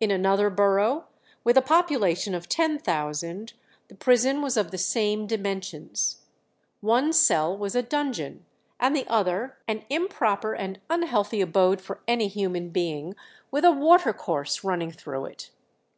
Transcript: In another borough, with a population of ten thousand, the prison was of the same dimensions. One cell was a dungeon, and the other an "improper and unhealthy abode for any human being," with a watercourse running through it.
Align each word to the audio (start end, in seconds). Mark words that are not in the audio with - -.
In 0.00 0.10
another 0.10 0.48
borough, 0.48 1.04
with 1.44 1.58
a 1.58 1.60
population 1.60 2.34
of 2.34 2.48
ten 2.48 2.78
thousand, 2.78 3.52
the 3.88 3.94
prison 3.94 4.40
was 4.40 4.56
of 4.56 4.70
the 4.70 4.78
same 4.78 5.26
dimensions. 5.26 6.22
One 6.80 7.12
cell 7.12 7.54
was 7.54 7.74
a 7.74 7.82
dungeon, 7.82 8.46
and 8.80 8.96
the 8.96 9.06
other 9.08 9.58
an 9.68 9.84
"improper 9.90 10.54
and 10.54 10.80
unhealthy 10.88 11.42
abode 11.42 11.82
for 11.82 12.00
any 12.08 12.28
human 12.28 12.70
being," 12.70 13.14
with 13.50 13.62
a 13.66 13.70
watercourse 13.70 14.64
running 14.64 14.90
through 14.90 15.26
it. 15.26 15.50